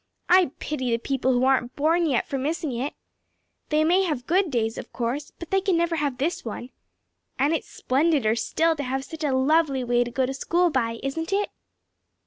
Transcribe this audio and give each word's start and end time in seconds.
I 0.29 0.49
pity 0.57 0.89
the 0.89 0.97
people 0.97 1.31
who 1.33 1.45
aren't 1.45 1.75
born 1.75 2.07
yet 2.07 2.27
for 2.27 2.39
missing 2.39 2.71
it. 2.71 2.95
They 3.69 3.83
may 3.83 4.01
have 4.01 4.25
good 4.25 4.49
days, 4.49 4.79
of 4.79 4.91
course, 4.91 5.29
but 5.37 5.51
they 5.51 5.61
can 5.61 5.77
never 5.77 5.97
have 5.97 6.17
this 6.17 6.43
one. 6.43 6.71
And 7.37 7.53
it's 7.53 7.67
splendider 7.83 8.35
still 8.35 8.75
to 8.77 8.83
have 8.83 9.05
such 9.05 9.23
a 9.23 9.31
lovely 9.31 9.83
way 9.83 10.03
to 10.03 10.09
go 10.09 10.25
to 10.25 10.33
school 10.33 10.71
by, 10.71 10.99
isn't 11.03 11.31
it?" 11.31 11.51